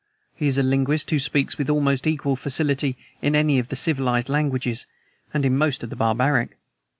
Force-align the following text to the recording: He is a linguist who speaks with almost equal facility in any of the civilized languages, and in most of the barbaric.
He 0.33 0.47
is 0.47 0.57
a 0.57 0.63
linguist 0.63 1.11
who 1.11 1.19
speaks 1.19 1.59
with 1.59 1.69
almost 1.69 2.07
equal 2.07 2.35
facility 2.35 2.97
in 3.21 3.35
any 3.35 3.59
of 3.59 3.67
the 3.67 3.75
civilized 3.75 4.29
languages, 4.29 4.87
and 5.31 5.45
in 5.45 5.55
most 5.55 5.83
of 5.83 5.91
the 5.91 5.95
barbaric. 5.95 6.57